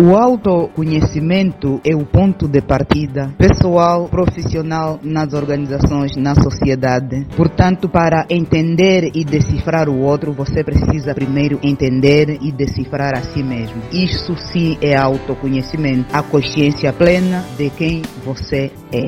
[0.00, 7.26] O autoconhecimento é o ponto de partida pessoal, profissional nas organizações, na sociedade.
[7.36, 13.42] Portanto, para entender e decifrar o outro, você precisa primeiro entender e decifrar a si
[13.42, 13.82] mesmo.
[13.92, 19.06] Isso sim é autoconhecimento, a consciência plena de quem você é.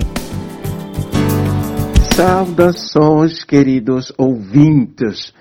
[2.14, 5.32] Saudações, queridos ouvintes.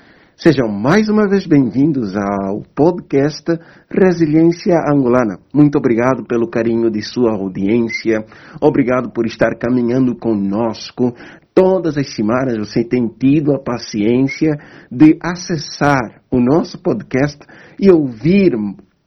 [0.42, 3.46] Sejam mais uma vez bem-vindos ao podcast
[3.88, 5.38] Resiliência Angolana.
[5.54, 8.26] Muito obrigado pelo carinho de sua audiência.
[8.60, 11.14] Obrigado por estar caminhando conosco.
[11.54, 14.58] Todas as semanas você tem tido a paciência
[14.92, 17.38] de acessar o nosso podcast
[17.80, 18.54] e ouvir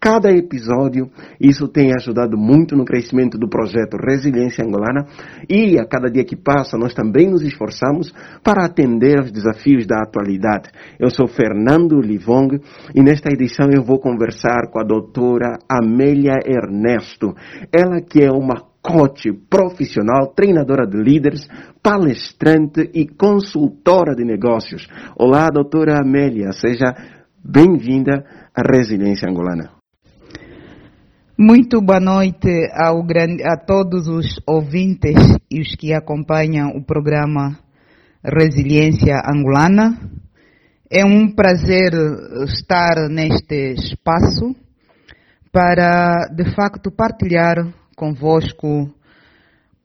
[0.04, 1.08] cada episódio.
[1.40, 5.06] Isso tem ajudado muito no crescimento do projeto Resiliência Angolana
[5.48, 10.02] e a cada dia que passa nós também nos esforçamos para atender aos desafios da
[10.02, 10.68] atualidade.
[11.00, 12.60] Eu sou Fernando Livong
[12.94, 17.34] e nesta edição eu vou conversar com a doutora Amélia Ernesto.
[17.72, 21.48] Ela que é uma coach profissional, treinadora de líderes,
[21.82, 24.86] palestrante e consultora de negócios.
[25.16, 26.92] Olá, doutora Amélia, seja
[27.42, 28.22] bem-vinda
[28.54, 29.73] à Resiliência Angolana.
[31.36, 35.16] Muito boa noite a todos os ouvintes
[35.50, 37.58] e os que acompanham o programa
[38.24, 39.98] Resiliência Angolana.
[40.88, 41.92] É um prazer
[42.44, 44.54] estar neste espaço
[45.50, 48.88] para, de facto, partilhar convosco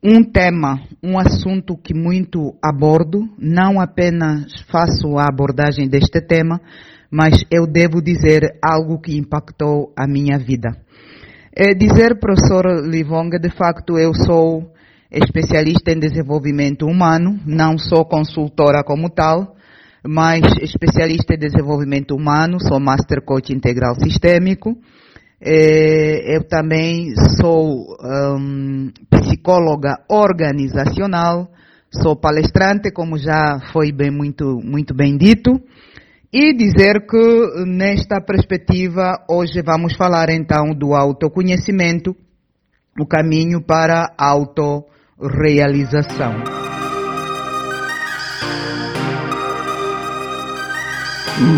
[0.04, 3.28] um tema, um assunto que muito abordo.
[3.40, 6.62] Não apenas faço a abordagem deste tema,
[7.10, 10.78] mas eu devo dizer algo que impactou a minha vida.
[11.62, 14.72] É dizer, professor Livonga, de facto eu sou
[15.12, 19.58] especialista em desenvolvimento humano, não sou consultora como tal,
[20.02, 24.78] mas especialista em desenvolvimento humano, sou Master Coach Integral Sistêmico.
[25.42, 31.52] É, eu também sou um, psicóloga organizacional,
[31.92, 35.62] sou palestrante, como já foi bem, muito, muito bem dito.
[36.32, 42.16] E dizer que nesta perspectiva hoje vamos falar então do autoconhecimento,
[43.00, 46.36] o caminho para a autorrealização.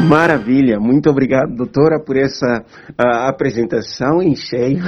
[0.07, 4.81] Maravilha, muito obrigado, doutora, por essa uh, apresentação em cheio.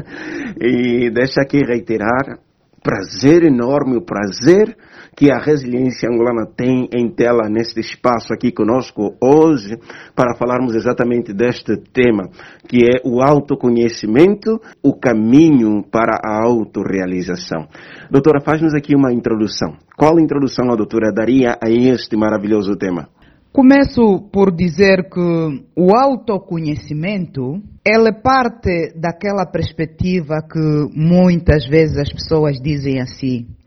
[0.58, 2.38] e deixa aqui reiterar,
[2.82, 4.74] prazer enorme, o prazer
[5.18, 9.76] que a resiliência angolana tem em tela neste espaço aqui conosco hoje
[10.14, 12.28] para falarmos exatamente deste tema,
[12.68, 17.66] que é o autoconhecimento, o caminho para a autorrealização.
[18.08, 19.72] Doutora, faz-nos aqui uma introdução.
[19.96, 23.08] Qual introdução a doutora daria a este maravilhoso tema?
[23.52, 30.60] Começo por dizer que o autoconhecimento, ela parte daquela perspectiva que
[30.94, 33.57] muitas vezes as pessoas dizem assim: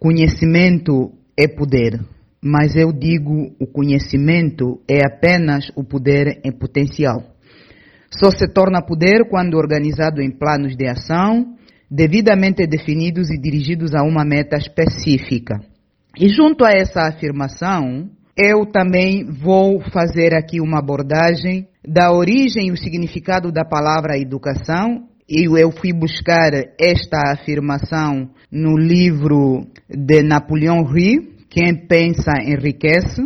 [0.00, 2.00] Conhecimento é poder,
[2.42, 7.22] mas eu digo o conhecimento é apenas o poder em potencial.
[8.10, 11.54] Só se torna poder quando organizado em planos de ação,
[11.90, 15.60] devidamente definidos e dirigidos a uma meta específica.
[16.18, 22.72] E junto a essa afirmação, eu também vou fazer aqui uma abordagem da origem e
[22.72, 30.84] o significado da palavra educação eu, eu fui buscar esta afirmação no livro de Napoleão
[30.96, 33.22] Hill, Quem Pensa Enriquece.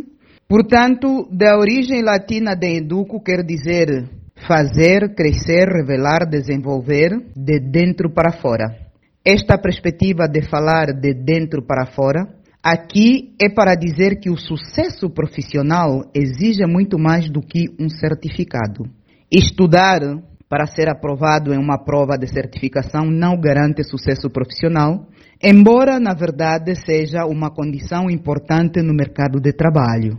[0.49, 4.09] Portanto, da origem latina de educo quer dizer
[4.47, 8.85] fazer, crescer, revelar, desenvolver de dentro para fora.
[9.25, 12.29] Esta perspectiva de falar de dentro para fora,
[12.63, 18.85] aqui é para dizer que o sucesso profissional exige muito mais do que um certificado.
[19.33, 20.01] Estudar
[20.49, 25.07] para ser aprovado em uma prova de certificação não garante sucesso profissional,
[25.45, 30.19] embora na verdade seja uma condição importante no mercado de trabalho.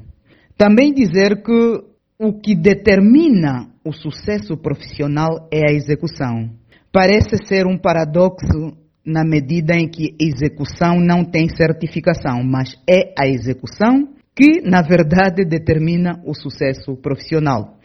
[0.58, 1.84] Também dizer que
[2.20, 6.50] o que determina o sucesso profissional é a execução.
[6.92, 13.28] Parece ser um paradoxo na medida em que execução não tem certificação, mas é a
[13.28, 17.78] execução que, na verdade, determina o sucesso profissional.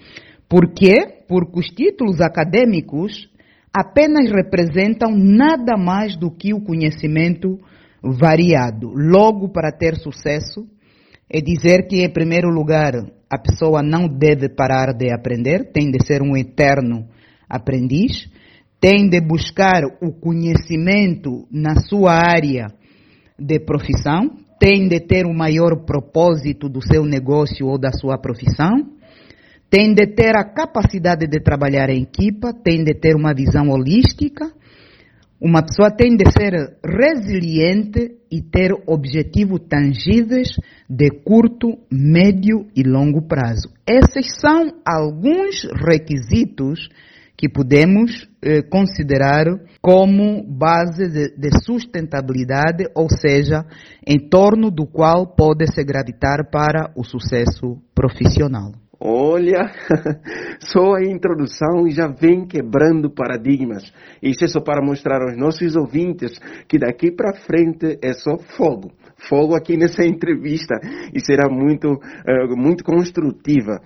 [0.48, 1.20] Por quê?
[1.30, 3.30] porque os títulos acadêmicos
[3.72, 7.58] apenas representam nada mais do que o conhecimento
[8.02, 8.90] variado.
[8.94, 10.66] Logo, para ter sucesso,
[11.28, 12.94] é dizer que, em primeiro lugar,
[13.30, 17.06] a pessoa não deve parar de aprender, tem de ser um eterno
[17.48, 18.28] aprendiz,
[18.80, 22.68] tem de buscar o conhecimento na sua área
[23.38, 28.72] de profissão, tem de ter o maior propósito do seu negócio ou da sua profissão,
[29.70, 34.50] tem de ter a capacidade de trabalhar em equipa, tem de ter uma visão holística,
[35.40, 40.48] uma pessoa tem de ser resiliente e ter objetivos tangíveis
[40.88, 43.70] de curto, médio e longo prazo.
[43.86, 46.88] Esses são alguns requisitos
[47.36, 49.46] que podemos eh, considerar
[49.80, 53.64] como base de, de, sustentabilidade, ou seja,
[54.06, 58.72] em torno do qual pode se gravitar para o sucesso profissional.
[59.02, 59.72] Olha,
[60.60, 63.90] só a introdução já vem quebrando paradigmas.
[64.22, 66.38] Isso é só para mostrar aos nossos ouvintes
[66.68, 68.92] que daqui para frente é só fogo.
[69.26, 70.74] Fogo aqui nessa entrevista
[71.14, 73.80] e será muito, uh, muito construtiva.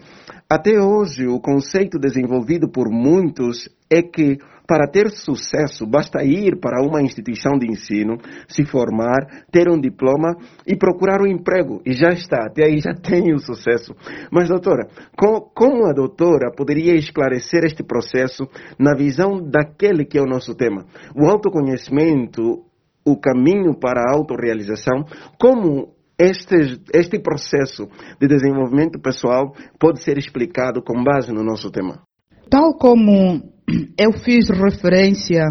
[0.51, 6.83] Até hoje, o conceito desenvolvido por muitos é que para ter sucesso, basta ir para
[6.83, 8.17] uma instituição de ensino,
[8.49, 10.35] se formar, ter um diploma
[10.67, 11.83] e procurar um emprego.
[11.85, 13.95] E já está, até aí já tem o sucesso.
[14.31, 20.27] Mas, doutora, como a doutora poderia esclarecer este processo na visão daquele que é o
[20.27, 20.87] nosso tema?
[21.15, 22.65] O autoconhecimento,
[23.07, 25.05] o caminho para a autorrealização,
[25.39, 27.87] como este, este processo
[28.19, 32.03] de desenvolvimento pessoal pode ser explicado com base no nosso tema?
[32.51, 33.43] Tal como
[33.99, 35.43] eu fiz referência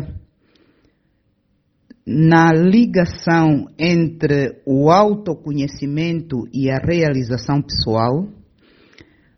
[2.06, 8.28] na ligação entre o autoconhecimento e a realização pessoal.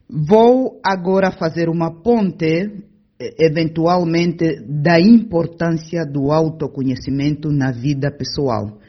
[0.09, 2.83] Vou agora fazer uma ponte,
[3.19, 8.79] eventualmente, da importância do autoconhecimento na vida pessoal.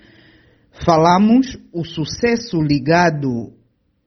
[0.84, 3.52] Falamos o sucesso ligado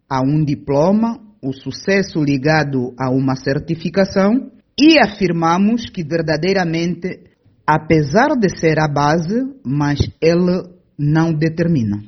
[0.08, 7.19] a um diploma, o sucesso ligado a uma certificação e afirmamos que verdadeiramente,
[7.65, 10.63] apesar de ser a base, mas ele
[10.97, 12.03] não determina.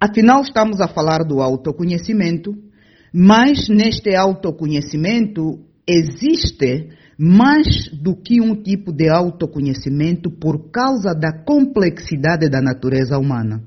[0.00, 2.54] Afinal, estamos a falar do autoconhecimento,
[3.12, 12.48] mas neste autoconhecimento existe mais do que um tipo de autoconhecimento por causa da complexidade
[12.48, 13.62] da natureza humana.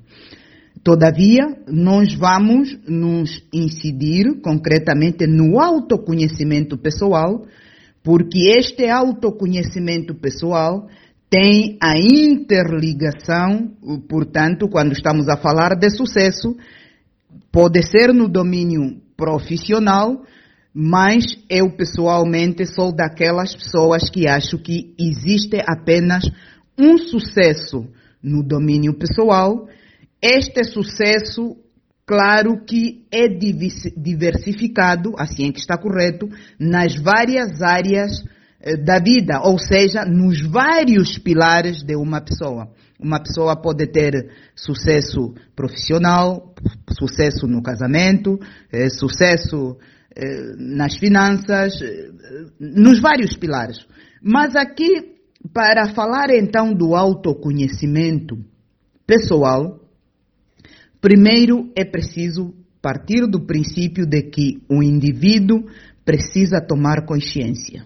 [0.84, 7.46] Todavia, nós vamos nos incidir concretamente no autoconhecimento pessoal,
[8.04, 10.90] porque este autoconhecimento pessoal
[11.30, 13.72] tem a interligação,
[14.10, 16.56] portanto, quando estamos a falar de sucesso,
[17.50, 20.22] pode ser no domínio profissional,
[20.74, 26.24] mas eu pessoalmente sou daquelas pessoas que acho que existe apenas
[26.78, 27.88] um sucesso
[28.22, 29.68] no domínio pessoal.
[30.24, 31.58] Este sucesso
[32.06, 36.28] Claro que é diversificado, assim é que está correto,
[36.60, 38.22] nas várias áreas
[38.60, 42.68] eh, da vida, ou seja, nos vários pilares de uma pessoa.
[43.00, 46.54] Uma pessoa pode ter sucesso profissional,
[47.00, 48.38] sucesso no casamento,
[48.70, 49.78] eh, sucesso
[50.14, 51.74] eh, nas finanças,
[52.60, 53.78] nos vários pilares.
[54.22, 55.16] Mas aqui,
[55.54, 58.36] para falar então do autoconhecimento
[59.08, 59.83] pessoal,
[61.04, 65.66] Primeiro, é preciso partir do princípio de que o indivíduo
[66.06, 67.84] precisa tomar consciência.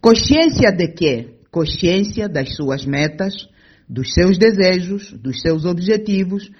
[0.00, 1.38] Consciência de quê?
[1.48, 3.48] Consciência das suas metas,
[3.88, 6.50] dos seus desejos, dos seus objetivos,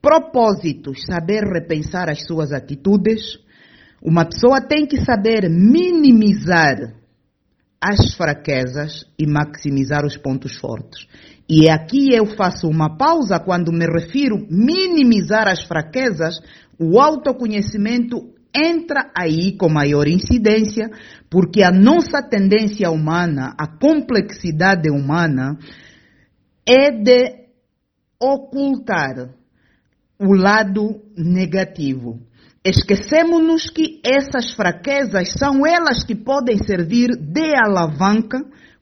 [0.00, 3.36] propósitos, saber repensar as suas atitudes.
[4.00, 6.94] Uma pessoa tem que saber minimizar
[7.80, 11.08] as fraquezas e maximizar os pontos fortes.
[11.52, 16.38] E aqui eu faço uma pausa quando me refiro minimizar as fraquezas,
[16.78, 20.88] o autoconhecimento entra aí com maior incidência,
[21.28, 25.58] porque a nossa tendência humana, a complexidade humana,
[26.64, 27.48] é de
[28.20, 29.34] ocultar
[30.20, 32.20] o lado negativo.
[32.64, 38.38] Esquecemos-nos que essas fraquezas são elas que podem servir de alavanca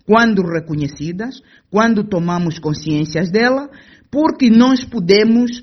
[0.09, 3.69] quando reconhecidas, quando tomamos consciência dela,
[4.11, 5.63] porque nós podemos,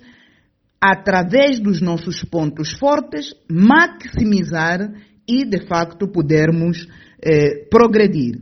[0.79, 4.93] através dos nossos pontos fortes, maximizar
[5.27, 6.87] e, de facto, podermos
[7.23, 8.35] eh, progredir.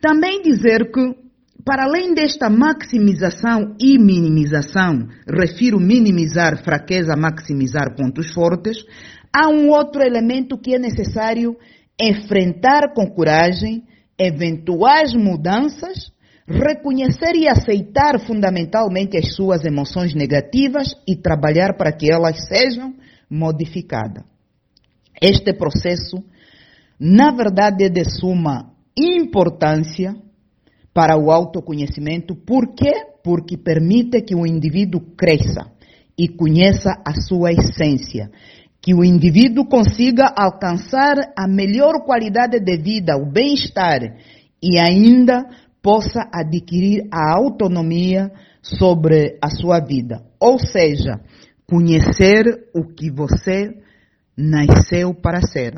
[0.00, 1.14] Também dizer que,
[1.62, 8.82] para além desta maximização e minimização, refiro minimizar fraqueza, maximizar pontos fortes,
[9.30, 11.54] há um outro elemento que é necessário
[12.00, 13.84] enfrentar com coragem,
[14.18, 16.10] eventuais mudanças,
[16.46, 22.94] reconhecer e aceitar fundamentalmente as suas emoções negativas e trabalhar para que elas sejam
[23.30, 24.24] modificadas.
[25.20, 26.24] Este processo,
[26.98, 30.14] na verdade, é de suma importância
[30.92, 32.34] para o autoconhecimento.
[32.34, 32.92] Por quê?
[33.22, 35.70] Porque permite que o indivíduo cresça
[36.16, 38.30] e conheça a sua essência,
[38.88, 44.00] que o indivíduo consiga alcançar a melhor qualidade de vida, o bem-estar
[44.62, 45.44] e ainda
[45.82, 50.22] possa adquirir a autonomia sobre a sua vida.
[50.40, 51.20] Ou seja,
[51.66, 53.74] conhecer o que você
[54.34, 55.74] nasceu para ser.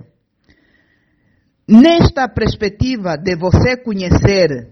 [1.68, 4.70] Nesta perspectiva de você conhecer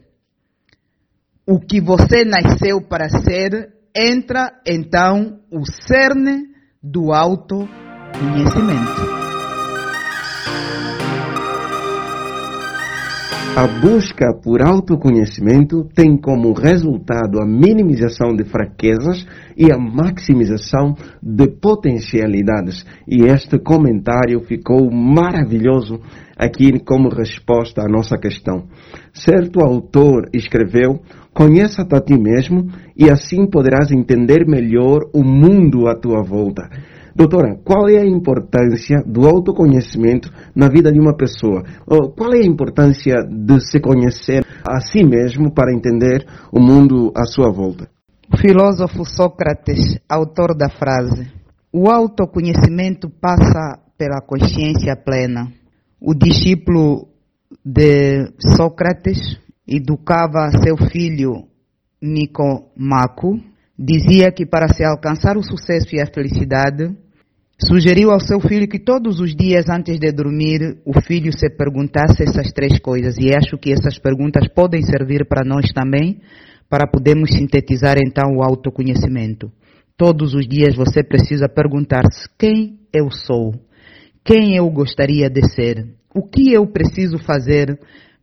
[1.44, 7.12] o que você nasceu para ser, entra então o cerne do
[8.08, 9.18] autoconhecimento.
[13.56, 21.48] A busca por autoconhecimento tem como resultado a minimização de fraquezas e a maximização de
[21.48, 22.86] potencialidades.
[23.06, 26.00] E este comentário ficou maravilhoso
[26.36, 28.68] aqui como resposta à nossa questão.
[29.12, 31.00] Certo autor escreveu:
[31.34, 36.70] Conheça-te a ti mesmo e assim poderás entender melhor o mundo à tua volta.
[37.14, 41.64] Doutora, qual é a importância do autoconhecimento na vida de uma pessoa?
[41.86, 47.24] Qual é a importância de se conhecer a si mesmo para entender o mundo à
[47.24, 47.88] sua volta?
[48.32, 51.32] O filósofo Sócrates, autor da frase:
[51.72, 55.50] O autoconhecimento passa pela consciência plena.
[56.00, 57.08] O discípulo
[57.64, 59.18] de Sócrates
[59.66, 61.48] educava seu filho
[62.00, 63.40] Nicomaco,
[63.78, 66.94] dizia que para se alcançar o sucesso e a felicidade,
[67.60, 72.22] Sugeriu ao seu filho que todos os dias antes de dormir o filho se perguntasse
[72.22, 73.16] essas três coisas.
[73.18, 76.20] E acho que essas perguntas podem servir para nós também,
[76.70, 79.50] para podermos sintetizar então o autoconhecimento.
[79.96, 83.52] Todos os dias você precisa perguntar-se quem eu sou,
[84.24, 87.76] quem eu gostaria de ser, o que eu preciso fazer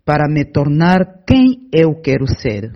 [0.05, 2.71] para me tornar quem eu quero ser.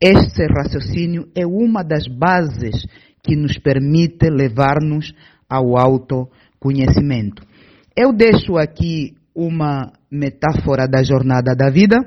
[0.00, 2.86] Este raciocínio é uma das bases
[3.22, 5.14] que nos permite levar-nos
[5.48, 7.42] ao autoconhecimento.
[7.96, 11.98] Eu deixo aqui uma metáfora da jornada da vida,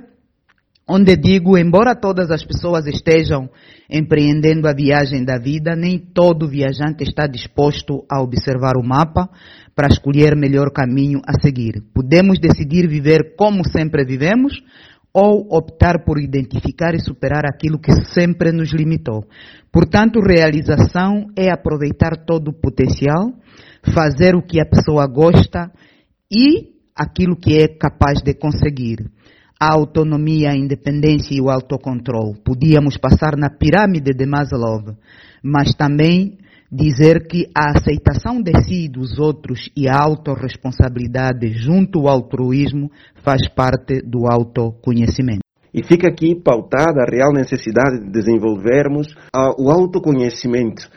[0.88, 3.50] onde digo, embora todas as pessoas estejam
[3.90, 9.30] empreendendo a viagem da vida, nem todo viajante está disposto a observar o mapa
[9.76, 11.84] para escolher melhor caminho a seguir.
[11.94, 14.54] Podemos decidir viver como sempre vivemos
[15.14, 19.26] ou optar por identificar e superar aquilo que sempre nos limitou.
[19.72, 23.34] Portanto, realização é aproveitar todo o potencial,
[23.94, 25.72] fazer o que a pessoa gosta
[26.32, 29.10] e aquilo que é capaz de conseguir.
[29.60, 32.40] A autonomia, a independência e o autocontrole.
[32.46, 34.96] Podíamos passar na pirâmide de Maslow,
[35.44, 36.38] mas também
[36.72, 42.92] dizer que a aceitação de si e dos outros e a autorresponsabilidade junto ao altruísmo
[43.24, 45.42] faz parte do autoconhecimento.
[45.74, 49.16] E fica aqui pautada a real necessidade de desenvolvermos
[49.60, 50.90] o autoconhecimento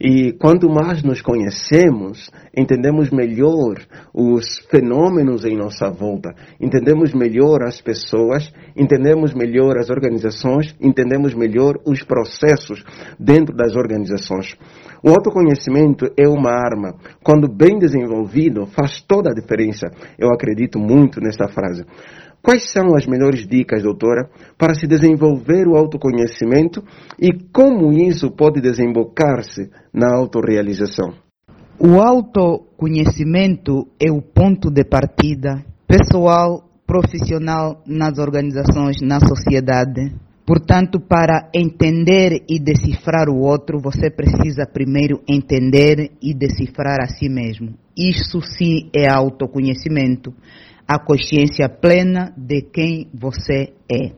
[0.00, 3.78] e quanto mais nos conhecemos, entendemos melhor
[4.14, 11.74] os fenômenos em nossa volta, entendemos melhor as pessoas, entendemos melhor as organizações, entendemos melhor
[11.84, 12.84] os processos
[13.18, 14.56] dentro das organizações.
[15.02, 16.94] O autoconhecimento é uma arma.
[17.22, 19.86] Quando bem desenvolvido, faz toda a diferença.
[20.18, 21.84] Eu acredito muito nessa frase.
[22.42, 26.82] Quais são as melhores dicas, doutora, para se desenvolver o autoconhecimento
[27.20, 31.12] e como isso pode desembocar-se na autorrealização?
[31.78, 40.12] O autoconhecimento é o ponto de partida pessoal, profissional nas organizações, na sociedade.
[40.46, 47.28] Portanto, para entender e decifrar o outro, você precisa primeiro entender e decifrar a si
[47.28, 47.74] mesmo.
[47.96, 50.32] Isso sim é autoconhecimento
[50.88, 54.12] a consciência plena de quem você é.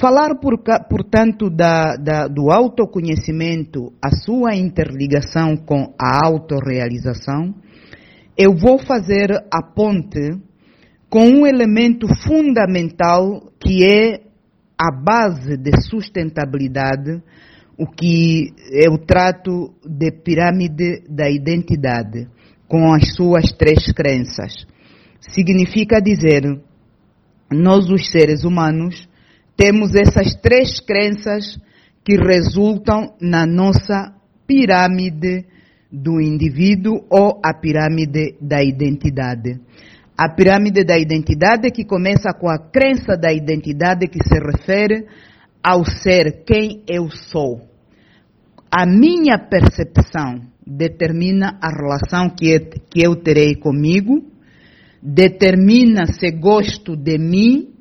[0.00, 7.54] Falar, por, portanto, da, da, do autoconhecimento, a sua interligação com a autorrealização,
[8.38, 10.30] eu vou fazer a ponte
[11.10, 14.20] com um elemento fundamental que é
[14.78, 17.20] a base de sustentabilidade,
[17.76, 22.26] o que eu trato de pirâmide da identidade,
[22.66, 24.54] com as suas três crenças
[25.32, 26.42] significa dizer,
[27.50, 29.08] nós os seres humanos
[29.56, 31.58] temos essas três crenças
[32.04, 34.14] que resultam na nossa
[34.46, 35.44] pirâmide
[35.92, 39.60] do indivíduo ou a pirâmide da identidade.
[40.16, 45.06] A pirâmide da identidade que começa com a crença da identidade que se refere
[45.62, 47.60] ao ser quem eu sou.
[48.70, 52.62] A minha percepção determina a relação que
[52.94, 54.30] eu terei comigo
[55.02, 57.74] determina se gosto de mim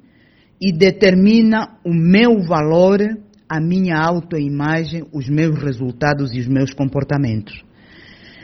[0.60, 3.00] e determina o meu valor,
[3.48, 7.64] a minha autoimagem, os meus resultados e os meus comportamentos.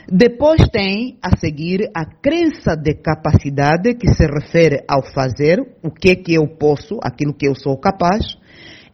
[0.08, 6.16] Depois tem a seguir a crença de capacidade que se refere ao fazer, o que
[6.16, 8.38] que eu posso, aquilo que eu sou capaz.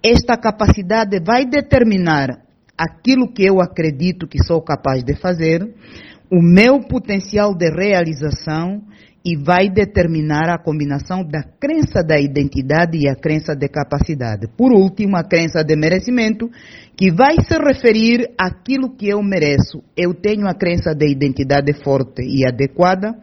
[0.01, 2.41] Esta capacidade vai determinar
[2.77, 5.61] aquilo que eu acredito que sou capaz de fazer,
[6.31, 8.81] o meu potencial de realização
[9.23, 14.47] e vai determinar a combinação da crença da identidade e a crença de capacidade.
[14.57, 16.49] Por último, a crença de merecimento,
[16.97, 19.83] que vai se referir àquilo que eu mereço.
[19.95, 23.13] Eu tenho a crença de identidade forte e adequada.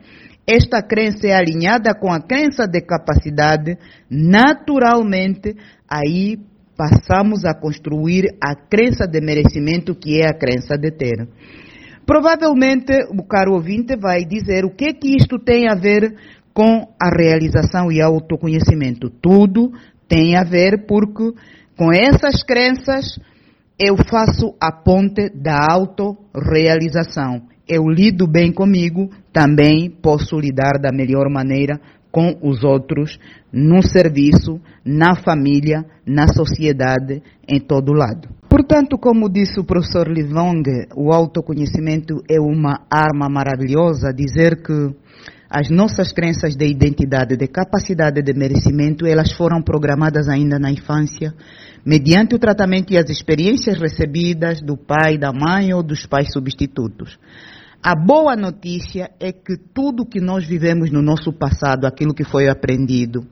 [0.46, 3.76] Esta crença é alinhada com a crença de capacidade.
[4.08, 5.56] Naturalmente,
[5.90, 6.38] aí
[6.76, 11.28] passamos a construir a crença de merecimento, que é a crença de ter.
[12.08, 16.14] Provavelmente o caro ouvinte vai dizer o que que isto tem a ver
[16.54, 19.10] com a realização e autoconhecimento.
[19.10, 19.72] Tudo
[20.08, 21.34] tem a ver porque
[21.76, 23.20] com essas crenças
[23.78, 27.42] eu faço a ponte da autorrealização.
[27.68, 31.78] Eu lido bem comigo, também posso lidar da melhor maneira
[32.10, 33.18] com os outros,
[33.52, 38.37] no serviço, na família, na sociedade, em todo lado.
[38.48, 40.62] Portanto, como disse o professor Livong,
[40.96, 44.96] o autoconhecimento é uma arma maravilhosa, dizer que
[45.50, 51.34] as nossas crenças de identidade, de capacidade de merecimento, elas foram programadas ainda na infância,
[51.84, 57.18] mediante o tratamento e as experiências recebidas do pai, da mãe ou dos pais substitutos.
[57.82, 62.48] A boa notícia é que tudo que nós vivemos no nosso passado, aquilo que foi
[62.48, 63.26] aprendido,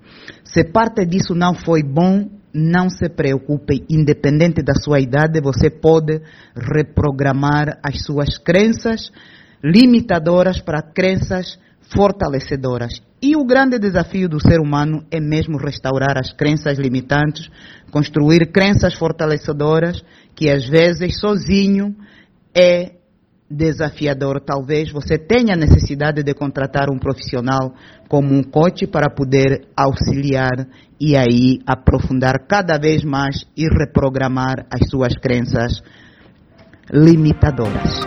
[0.44, 6.20] se parte disso não foi bom, não se preocupe, independente da sua idade, você pode
[6.56, 9.10] reprogramar as suas crenças
[9.62, 11.58] limitadoras para crenças
[11.94, 13.00] fortalecedoras.
[13.22, 17.48] E o grande desafio do ser humano é mesmo restaurar as crenças limitantes,
[17.90, 20.02] construir crenças fortalecedoras,
[20.34, 21.94] que às vezes sozinho
[22.54, 22.95] é
[23.50, 24.40] desafiador.
[24.40, 27.74] Talvez você tenha necessidade de contratar um profissional
[28.08, 30.66] como um coach para poder auxiliar
[31.00, 35.82] e aí aprofundar cada vez mais e reprogramar as suas crenças
[36.90, 38.00] limitadoras.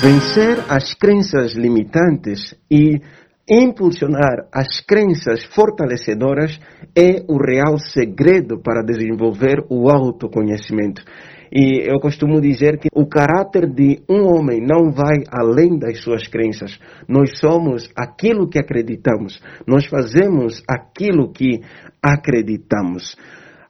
[0.00, 3.00] Vencer as crenças limitantes e
[3.48, 6.58] Impulsionar as crenças fortalecedoras
[6.96, 11.00] é o real segredo para desenvolver o autoconhecimento.
[11.52, 16.26] E eu costumo dizer que o caráter de um homem não vai além das suas
[16.26, 16.76] crenças.
[17.08, 19.40] Nós somos aquilo que acreditamos.
[19.64, 21.60] Nós fazemos aquilo que
[22.02, 23.14] acreditamos.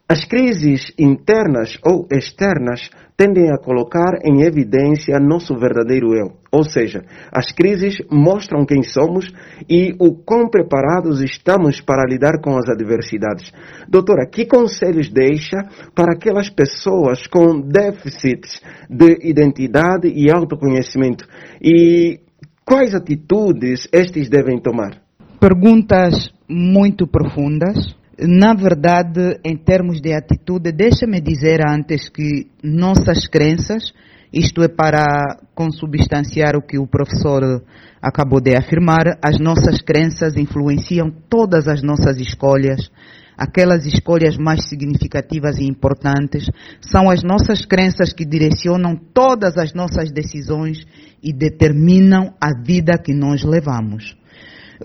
[0.08, 6.36] As crises internas ou externas tendem a colocar em evidência nosso verdadeiro eu.
[6.52, 9.32] Ou seja, as crises mostram quem somos
[9.68, 13.52] e o quão preparados estamos para lidar com as adversidades.
[13.88, 15.56] Doutora, que conselhos deixa
[15.92, 21.26] para aquelas pessoas com déficits de identidade e autoconhecimento?
[21.60, 22.20] E
[22.64, 25.02] quais atitudes estes devem tomar?
[25.40, 33.92] Perguntas muito profundas na verdade, em termos de atitude, deixa-me dizer antes que nossas crenças,
[34.32, 37.62] isto é para consubstanciar o que o professor
[38.00, 42.90] acabou de afirmar, as nossas crenças influenciam todas as nossas escolhas.
[43.36, 46.48] Aquelas escolhas mais significativas e importantes
[46.80, 50.78] são as nossas crenças que direcionam todas as nossas decisões
[51.22, 54.16] e determinam a vida que nós levamos.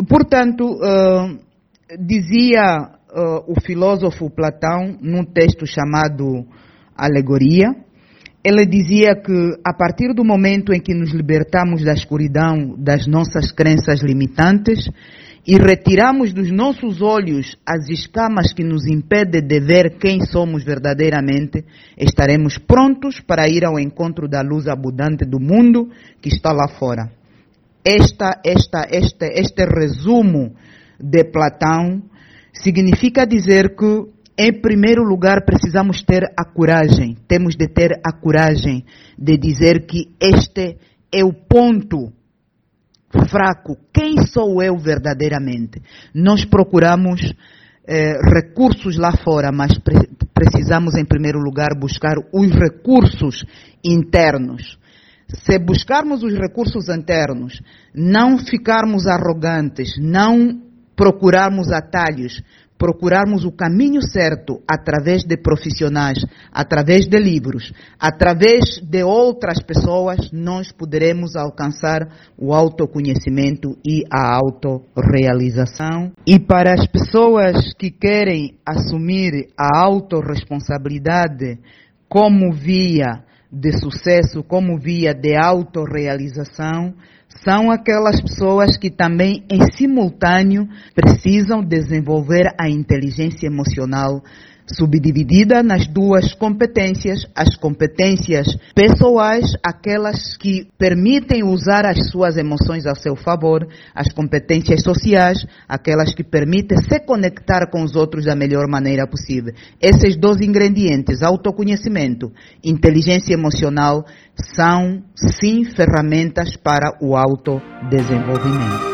[0.09, 1.39] Portanto, uh,
[1.97, 6.45] dizia uh, o filósofo Platão, num texto chamado
[6.95, 7.75] Alegoria,
[8.43, 13.51] ele dizia que a partir do momento em que nos libertamos da escuridão das nossas
[13.51, 14.89] crenças limitantes
[15.45, 21.65] e retiramos dos nossos olhos as escamas que nos impedem de ver quem somos verdadeiramente,
[21.97, 27.11] estaremos prontos para ir ao encontro da luz abundante do mundo que está lá fora.
[27.83, 30.53] Esta, esta, este, este resumo
[30.99, 32.03] de Platão
[32.53, 34.05] significa dizer que,
[34.37, 38.85] em primeiro lugar, precisamos ter a coragem, temos de ter a coragem
[39.17, 40.77] de dizer que este
[41.11, 42.11] é o ponto
[43.29, 43.77] fraco.
[43.93, 45.81] Quem sou eu verdadeiramente?
[46.13, 47.33] Nós procuramos
[47.85, 53.45] eh, recursos lá fora, mas pre precisamos, em primeiro lugar, buscar os recursos
[53.83, 54.79] internos.
[55.27, 57.61] Se buscarmos os recursos internos,
[57.93, 60.70] não ficarmos arrogantes, não
[61.01, 62.43] procurarmos atalhos,
[62.77, 70.71] procurarmos o caminho certo através de profissionais, através de livros, através de outras pessoas, nós
[70.71, 76.11] poderemos alcançar o autoconhecimento e a autorrealização.
[76.23, 81.57] E para as pessoas que querem assumir a autorresponsabilidade
[82.07, 86.93] como via de sucesso, como via de autorrealização,
[87.43, 94.21] são aquelas pessoas que também, em simultâneo, precisam desenvolver a inteligência emocional
[94.75, 102.95] subdividida nas duas competências, as competências pessoais, aquelas que permitem usar as suas emoções a
[102.95, 108.67] seu favor, as competências sociais, aquelas que permitem se conectar com os outros da melhor
[108.67, 109.53] maneira possível.
[109.81, 112.31] Esses dois ingredientes, autoconhecimento,
[112.63, 114.05] inteligência emocional,
[114.55, 118.90] são sim ferramentas para o autodesenvolvimento.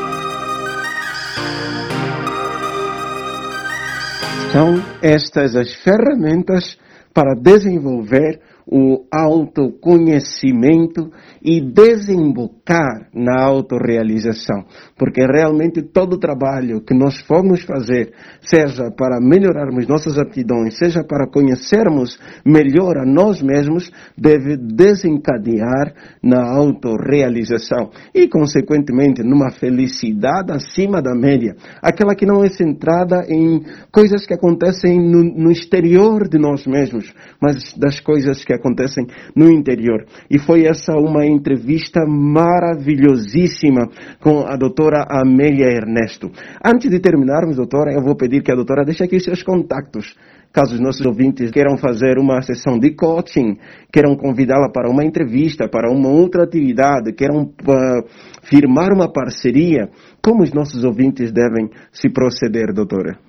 [4.51, 6.77] São estas as ferramentas
[7.13, 11.09] para desenvolver o autoconhecimento
[11.41, 14.65] e desembocar na autorrealização.
[14.97, 21.03] Porque realmente todo o trabalho que nós formos fazer, seja para melhorarmos nossas aptidões, seja
[21.03, 31.01] para conhecermos melhor a nós mesmos, deve desencadear na autorrealização e, consequentemente, numa felicidade acima
[31.01, 31.55] da média.
[31.81, 37.13] Aquela que não é centrada em coisas que acontecem no, no exterior de nós mesmos,
[37.41, 40.05] mas das coisas que acontecem no interior.
[40.29, 43.87] E foi essa uma entrevista maravilhosíssima
[44.19, 46.29] com a doutora Amélia Ernesto.
[46.63, 50.15] Antes de terminarmos, doutora, eu vou pedir que a doutora deixe aqui seus contatos
[50.57, 53.57] caso os nossos ouvintes queiram fazer uma sessão de coaching,
[53.91, 58.07] queiram convidá-la para uma entrevista, para uma outra atividade, queiram uh,
[58.41, 59.89] firmar uma parceria,
[60.19, 63.26] como os nossos ouvintes devem se proceder, doutora?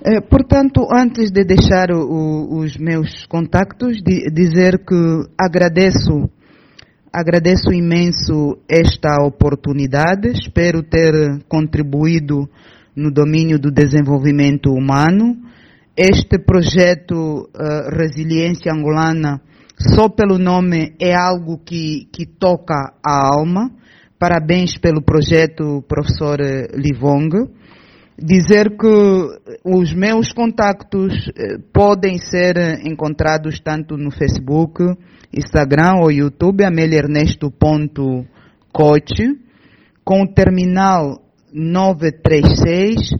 [0.00, 4.94] É, portanto, antes de deixar o, os meus contactos, de, dizer que
[5.36, 6.30] agradeço,
[7.12, 12.48] agradeço imenso esta oportunidade, espero ter contribuído
[12.94, 15.36] no domínio do desenvolvimento humano.
[15.96, 19.40] Este projeto uh, Resiliência Angolana,
[19.76, 23.68] só pelo nome, é algo que, que toca a alma.
[24.16, 26.38] Parabéns pelo projeto, professor
[26.72, 27.57] Livong
[28.18, 28.86] dizer que
[29.64, 34.82] os meus contactos eh, podem ser encontrados tanto no Facebook,
[35.32, 39.22] Instagram ou YouTube, ameliernesto.coach,
[40.04, 43.10] com o terminal 936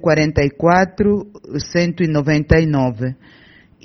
[0.00, 1.26] 044
[1.58, 3.16] 199.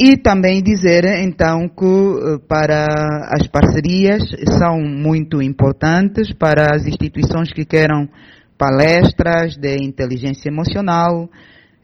[0.01, 2.85] E também dizer, então, que eh, para
[3.29, 4.23] as parcerias
[4.57, 8.07] são muito importantes para as instituições que queiram
[8.59, 11.29] palestras de inteligência emocional,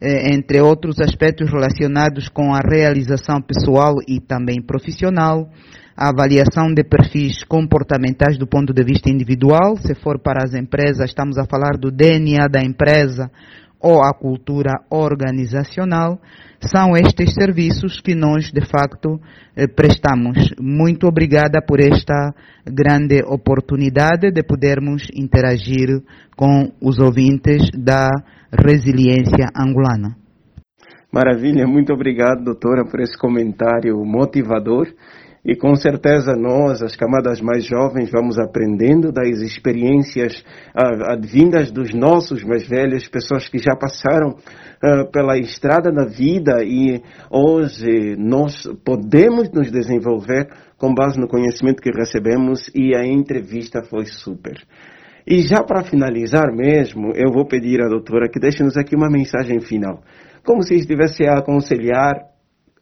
[0.02, 5.50] eh, entre outros aspectos relacionados com a realização pessoal e também profissional,
[5.96, 11.12] a avaliação de perfis comportamentais do ponto de vista individual, se for para as empresas,
[11.12, 13.32] estamos a falar do DNA da empresa
[13.80, 16.20] ou a cultura organizacional,
[16.68, 19.20] são estes serviços que nós, de facto,
[19.56, 20.54] eh, prestamos.
[20.60, 22.34] Muito obrigada por esta
[22.66, 26.02] grande oportunidade de podermos interagir
[26.36, 28.10] com os ouvintes da
[28.52, 30.16] resiliência angolana.
[31.12, 34.88] Maravilha, muito obrigado, doutora, por esse comentário motivador.
[35.46, 40.44] E com certeza nós, as camadas mais jovens, vamos aprendendo das experiências
[40.76, 46.64] uh, advindas dos nossos mais velhos, pessoas que já passaram uh, pela estrada da vida
[46.64, 50.48] e hoje nós podemos nos desenvolver
[50.80, 54.58] com base no conhecimento que recebemos e a entrevista foi super.
[55.28, 59.60] E já para finalizar mesmo, eu vou pedir à doutora que deixe-nos aqui uma mensagem
[59.60, 60.02] final.
[60.44, 62.14] Como se estivesse a aconselhar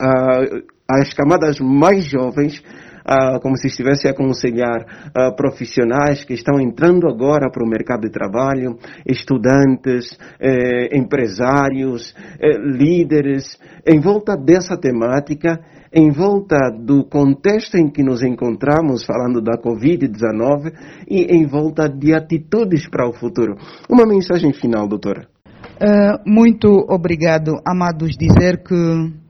[0.02, 6.60] uh, as camadas mais jovens, uh, como se estivesse a aconselhar uh, profissionais que estão
[6.60, 14.78] entrando agora para o mercado de trabalho, estudantes, eh, empresários, eh, líderes, em volta dessa
[14.78, 15.60] temática,
[15.92, 20.74] em volta do contexto em que nos encontramos, falando da Covid-19,
[21.08, 23.56] e em volta de atitudes para o futuro.
[23.90, 25.28] Uma mensagem final, doutora.
[25.76, 29.23] Uh, muito obrigado, amados, dizer que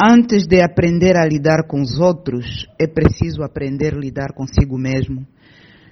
[0.00, 5.26] Antes de aprender a lidar com os outros, é preciso aprender a lidar consigo mesmo,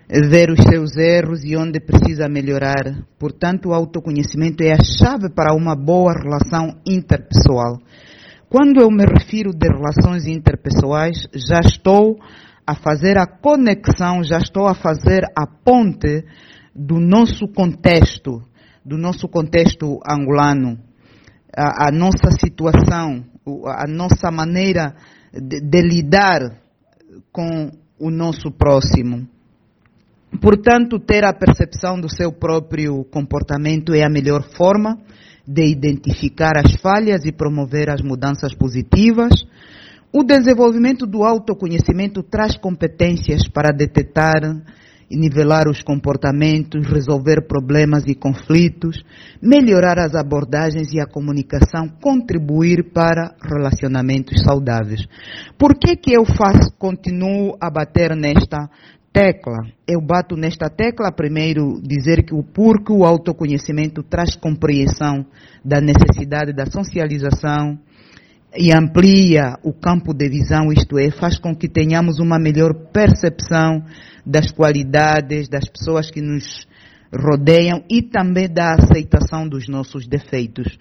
[0.09, 3.05] ver os seus erros e onde precisa melhorar.
[3.19, 7.81] Portanto, o autoconhecimento é a chave para uma boa relação interpessoal.
[8.49, 12.17] Quando eu me refiro de relações interpessoais, já estou
[12.65, 16.25] a fazer a conexão, já estou a fazer a ponte
[16.73, 18.41] do nosso contexto,
[18.85, 20.79] do nosso contexto angolano,
[21.53, 23.25] a, a nossa situação,
[23.67, 24.95] a nossa maneira
[25.33, 26.41] de, de lidar
[27.31, 29.27] com o nosso próximo.
[30.41, 34.99] Portanto, ter a percepção do seu próprio comportamento é a melhor forma
[35.47, 39.33] de identificar as falhas e promover as mudanças positivas.
[40.13, 44.43] O desenvolvimento do autoconhecimento traz competências para detectar
[45.11, 49.05] nivelar os comportamentos, resolver problemas e conflitos,
[49.41, 55.07] melhorar as abordagens e a comunicação, contribuir para relacionamentos saudáveis.
[55.57, 58.69] Por que que eu faço, continuo a bater nesta
[59.13, 59.59] tecla?
[59.87, 65.25] Eu bato nesta tecla primeiro dizer que o porque o autoconhecimento traz compreensão
[65.65, 67.79] da necessidade da socialização,
[68.59, 73.85] e amplia o campo de visão, isto é, faz com que tenhamos uma melhor percepção
[74.27, 76.67] das qualidades das pessoas que nos
[77.15, 80.77] rodeiam e também da aceitação dos nossos defeitos.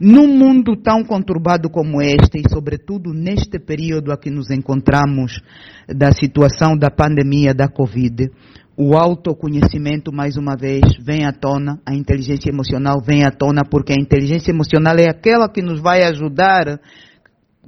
[0.00, 5.40] Num mundo tão conturbado como este, e sobretudo neste período a que nos encontramos
[5.88, 8.30] da situação da pandemia da Covid,
[8.76, 13.92] o autoconhecimento, mais uma vez, vem à tona, a inteligência emocional vem à tona, porque
[13.92, 16.80] a inteligência emocional é aquela que nos vai ajudar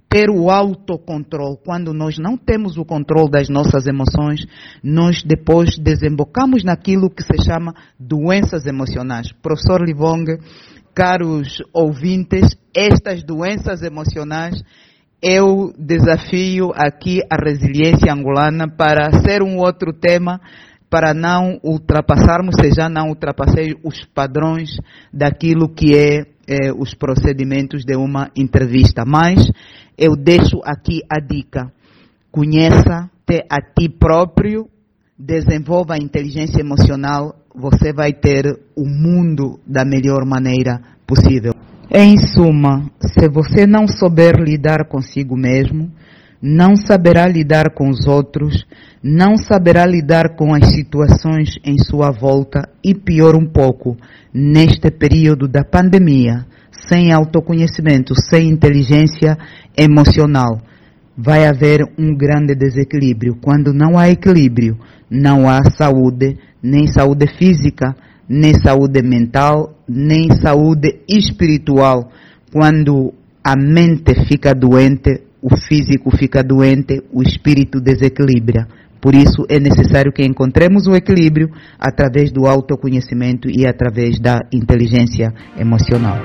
[0.08, 1.58] ter o autocontrole.
[1.64, 4.46] Quando nós não temos o controle das nossas emoções,
[4.82, 9.32] nós depois desembocamos naquilo que se chama doenças emocionais.
[9.42, 10.38] Professor Livong,
[10.94, 14.62] caros ouvintes, estas doenças emocionais
[15.22, 20.40] eu desafio aqui a resiliência angolana para ser um outro tema
[20.90, 24.70] para não ultrapassarmos, se já não ultrapassei os padrões
[25.12, 29.04] daquilo que é, é os procedimentos de uma entrevista.
[29.06, 29.50] Mas
[29.98, 31.72] eu deixo aqui a dica.
[32.30, 34.68] Conheça-te a ti próprio,
[35.18, 38.44] desenvolva a inteligência emocional, você vai ter
[38.76, 41.52] o mundo da melhor maneira possível.
[41.90, 45.90] Em suma, se você não souber lidar consigo mesmo,
[46.40, 48.66] não saberá lidar com os outros,
[49.02, 53.96] não saberá lidar com as situações em sua volta e pior um pouco,
[54.32, 56.44] neste período da pandemia,
[56.88, 59.36] sem autoconhecimento, sem inteligência
[59.76, 60.60] emocional,
[61.16, 63.36] vai haver um grande desequilíbrio.
[63.40, 64.78] Quando não há equilíbrio,
[65.10, 67.96] não há saúde, nem saúde física,
[68.28, 72.10] nem saúde mental, nem saúde espiritual.
[72.52, 78.66] Quando a mente fica doente, o físico fica doente, o espírito desequilibra.
[79.00, 85.32] Por isso é necessário que encontremos o equilíbrio através do autoconhecimento e através da inteligência
[85.56, 86.18] emocional.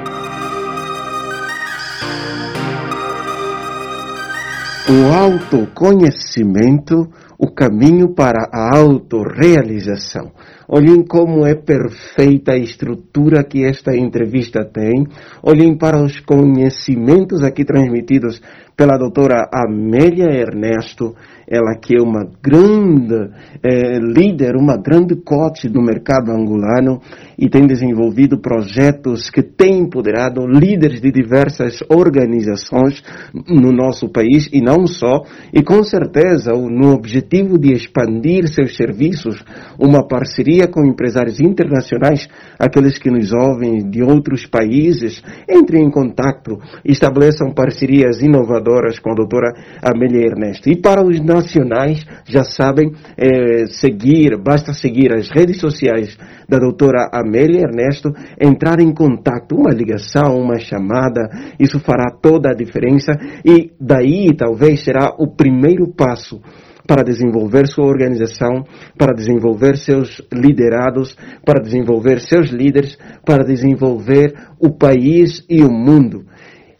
[4.91, 7.07] o autoconhecimento,
[7.39, 10.31] o caminho para a autorrealização.
[10.67, 15.05] Olhem como é perfeita a estrutura que esta entrevista tem.
[15.41, 18.41] Olhem para os conhecimentos aqui transmitidos
[18.75, 21.15] pela doutora Amélia Ernesto,
[21.51, 23.29] ela que é uma grande
[23.61, 27.01] é, líder, uma grande coach do mercado angolano
[27.37, 33.03] e tem desenvolvido projetos que têm empoderado líderes de diversas organizações
[33.49, 39.43] no nosso país e não só, e com certeza no objetivo de expandir seus serviços,
[39.77, 46.59] uma parceria com empresários internacionais, aqueles que nos ouvem de outros países, entrem em contato,
[46.85, 50.69] estabeleçam parcerias inovadoras com a doutora Amélia Ernesto.
[50.69, 57.09] E para os nacionais já sabem é, seguir, basta seguir as redes sociais da doutora
[57.13, 63.13] Amélia Ernesto, entrar em contato, uma ligação, uma chamada, isso fará toda a diferença
[63.45, 66.41] e daí talvez será o primeiro passo
[66.87, 68.65] para desenvolver sua organização,
[68.97, 76.25] para desenvolver seus liderados, para desenvolver seus líderes, para desenvolver o país e o mundo.